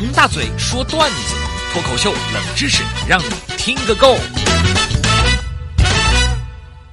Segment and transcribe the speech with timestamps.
[0.00, 1.34] 王大嘴说段子，
[1.72, 3.24] 脱口秀冷知识，让你
[3.56, 4.14] 听个够。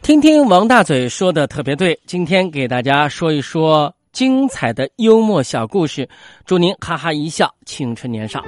[0.00, 6.08] 听听王大嘴说的特别对，今天给大家说一说精彩的幽默小故事，
[6.46, 8.42] 祝您哈哈一笑，青春年少。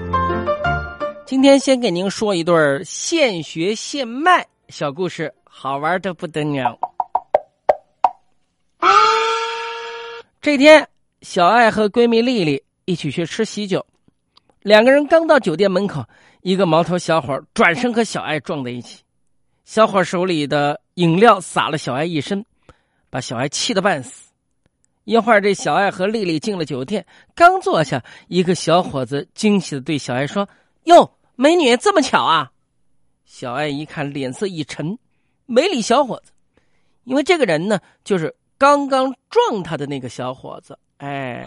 [1.27, 6.79] 今天先给您说一对现学现卖小故事，好玩的不得了。
[10.41, 10.89] 这天，
[11.21, 13.85] 小爱和闺蜜丽丽一起去吃喜酒，
[14.69, 16.05] 两个人刚到酒店门口，
[16.43, 19.03] 一个毛头小伙转身和小爱撞在一起，
[19.65, 22.45] 小伙手里的饮料洒了小爱一身，
[23.09, 24.31] 把小爱气得半死。
[25.05, 30.47] 一会儿，这小爱和丽丽进了酒店，刚坐下，一个小伙子惊喜的对小爱说
[30.85, 32.53] ：“哟，美女，这么巧啊！”
[33.25, 34.99] 小爱一看，脸色一沉，
[35.47, 36.31] 没理小伙子，
[37.05, 40.79] 因为这个人呢，就是刚刚撞他的那个小伙子。
[40.99, 41.47] 哎，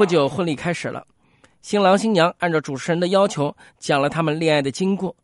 [0.00, 1.06] 不久婚礼开始了，
[1.60, 5.14] 新郎新娘按照主持人的要求讲了他们恋爱的经过，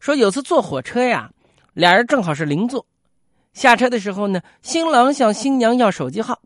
[0.00, 1.30] 说有次坐火车呀，
[1.74, 2.84] 俩人正好是邻座，
[3.52, 6.40] 下车的时候呢，新郎向新娘要手机号，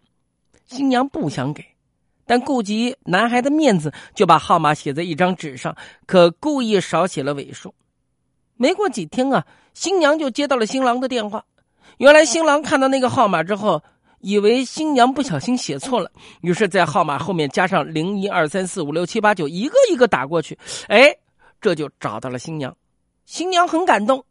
[0.66, 1.64] 新娘不想给，
[2.26, 5.74] 但顾及男孩的面子，就把号码写在一张纸上，
[6.04, 7.74] 可故意少写了尾数。
[8.58, 11.46] 没过几天啊，新娘就接到了新郎的电话，
[11.96, 13.82] 原来新郎看到那个号码之后。
[14.20, 16.10] 以为新娘不小心写错了，
[16.42, 20.58] 于是，在号码后面加上零一二三四五六七八九，一个一个打过去。
[20.88, 21.14] 哎，
[21.60, 22.76] 这就找到了新娘。
[23.24, 24.24] 新娘很感动，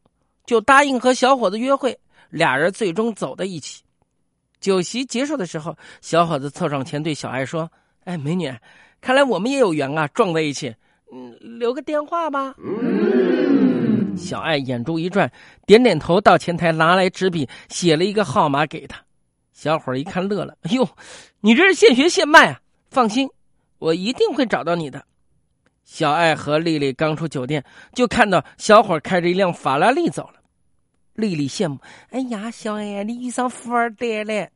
[0.45, 1.97] 就答应和小伙子约会。
[2.29, 3.81] 俩人最终走到一起。
[4.59, 7.71] 酒席结束的时候，小伙子凑上前对小爱说
[8.05, 8.53] ：“哎，美女，
[9.01, 10.75] 看来我们也有缘啊，撞在一起。
[11.11, 12.53] 嗯，留个电话吧。”
[14.15, 15.31] 小爱眼珠一转，
[15.65, 19.01] 点点头，到前台拿来纸笔，写了一个号码给他。
[19.61, 20.88] 小伙一看乐了，哎呦，
[21.41, 22.61] 你这是现学现卖啊！
[22.91, 23.29] 放心，
[23.77, 25.03] 我一定会找到你的。
[25.83, 27.61] 小爱和丽丽刚出酒店，
[27.93, 30.35] 就看到小伙开着一辆法拉利走了。
[31.14, 31.77] 丽丽羡慕，
[32.11, 34.47] 哎呀，小爱你遇上富二代了。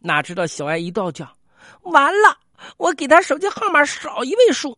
[0.00, 1.26] 哪知道小爱一跺脚，
[1.84, 2.36] 完了，
[2.76, 4.76] 我给他手机号码少一位数。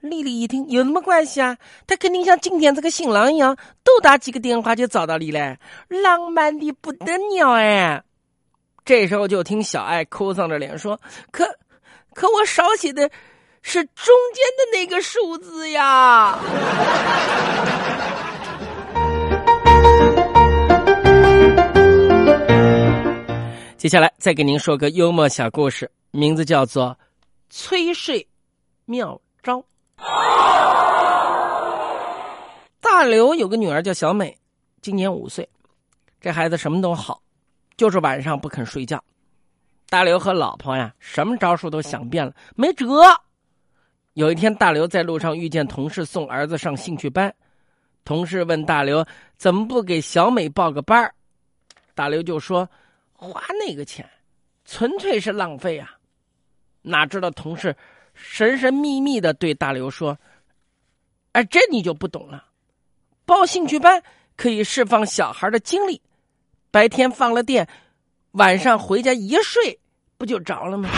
[0.00, 1.58] 丽丽一听，有什么关系啊？
[1.88, 5.58] 他肯定像今天这个新郎一样，多打几个电话就找到你了，
[5.88, 8.04] 浪漫的不得了哎。
[8.90, 11.44] 这时候就听小爱哭丧着脸说：“可，
[12.12, 13.08] 可我少写的
[13.62, 16.34] 是中间的那个数字呀。
[23.78, 26.98] ”接下来再给您说个幽默小故事，名字叫做
[27.48, 28.26] “催睡
[28.86, 29.64] 妙招”。
[32.82, 34.36] 大刘有个女儿叫小美，
[34.82, 35.48] 今年五岁，
[36.20, 37.22] 这孩子什么都好。
[37.80, 39.02] 就是晚上不肯睡觉，
[39.88, 42.86] 大刘和老婆呀，什么招数都想遍了，没辙。
[44.12, 47.34] 有一天，大刘在路上遇见同事送儿子上兴趣班，
[48.04, 49.02] 同事问大刘
[49.38, 51.10] 怎么不给小美报个班
[51.94, 52.68] 大刘就说
[53.16, 54.06] ：“花那个钱，
[54.66, 55.96] 纯粹是浪费啊！”
[56.84, 57.74] 哪知道同事
[58.12, 60.18] 神神秘秘的对大刘说
[61.32, 62.44] ：“哎，这你就不懂了，
[63.24, 64.02] 报兴趣班
[64.36, 65.98] 可以释放小孩的精力。”
[66.70, 67.66] 白天放了电，
[68.32, 69.78] 晚上回家一睡，
[70.16, 70.88] 不就着了吗？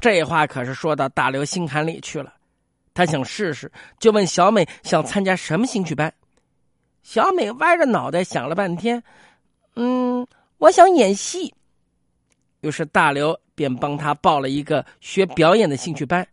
[0.00, 2.34] 这话可是说到大刘心坎里去了。
[2.94, 6.12] 他想试试，就问小美想参加什么兴趣班。
[7.02, 9.02] 小美歪着脑袋想了半天，
[9.74, 10.26] 嗯，
[10.58, 11.52] 我想演戏。
[12.60, 16.26] 于是大刘便帮他报了一个学表演的兴趣班，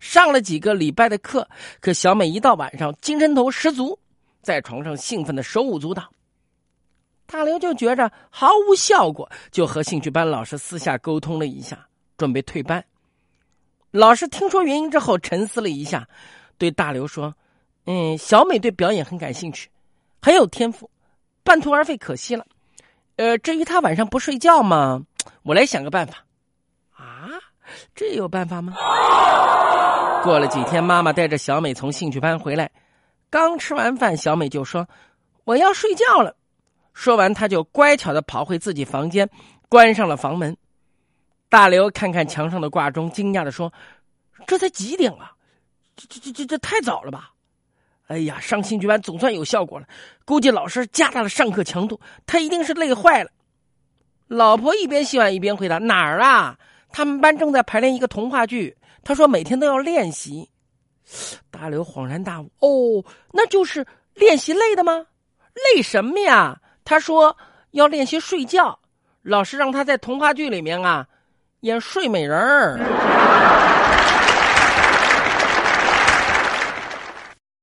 [0.00, 1.48] 上了几个礼拜的课。
[1.80, 3.98] 可小美一到晚上，精神头十足，
[4.42, 6.10] 在床上兴奋的手舞足蹈。
[7.32, 11.78] 大刘就觉着毫无效果，就和兴趣班老师私下沟通了一下，
[12.18, 12.84] 准备退班。
[13.90, 16.06] 老师听说原因之后，沉思了一下，
[16.58, 17.34] 对大刘说
[17.86, 19.70] ：“嗯，小美对表演很感兴趣，
[20.20, 20.90] 很有天赋，
[21.42, 22.44] 半途而废可惜了。
[23.16, 25.00] 呃，至于她晚上不睡觉嘛，
[25.42, 26.26] 我来想个办法。
[26.94, 27.30] 啊，
[27.94, 28.74] 这有办法吗？”
[30.22, 32.70] 过了几天，妈妈带着小美从兴趣班回来，
[33.30, 34.86] 刚吃完饭，小美就说
[35.44, 36.36] ：“我要睡觉了。”
[36.92, 39.28] 说完，他就乖巧的跑回自己房间，
[39.68, 40.56] 关上了房门。
[41.48, 43.72] 大刘看看墙上的挂钟，惊讶的说
[44.46, 45.32] ：“这才几点啊？
[45.96, 47.30] 这这这这这太早了吧？”
[48.08, 49.86] 哎呀，上兴趣班总算有效果了，
[50.24, 53.30] 估计老师加大了上课强度，他一定是累坏了。
[54.28, 56.58] 老婆一边洗碗一边回答：“哪儿啊？
[56.90, 60.48] 他们班正在排练一个童话剧，他说每天都要练习。”
[61.50, 65.06] 大刘恍然大悟：“哦，那就是练习累的吗？
[65.74, 67.36] 累什么呀？”他说
[67.70, 68.78] 要练习睡觉，
[69.22, 71.06] 老师让他在童话剧里面啊
[71.60, 72.78] 演睡美人儿。